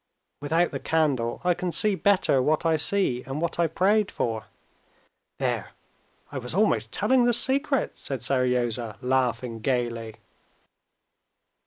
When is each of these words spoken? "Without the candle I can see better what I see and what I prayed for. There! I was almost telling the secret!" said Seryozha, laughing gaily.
"Without 0.41 0.71
the 0.71 0.79
candle 0.79 1.41
I 1.43 1.53
can 1.53 1.71
see 1.71 1.93
better 1.93 2.41
what 2.41 2.65
I 2.65 2.75
see 2.75 3.21
and 3.27 3.39
what 3.39 3.59
I 3.59 3.67
prayed 3.67 4.09
for. 4.09 4.45
There! 5.37 5.73
I 6.31 6.39
was 6.39 6.55
almost 6.55 6.91
telling 6.91 7.25
the 7.25 7.33
secret!" 7.33 7.99
said 7.99 8.23
Seryozha, 8.23 8.97
laughing 9.03 9.59
gaily. 9.59 10.15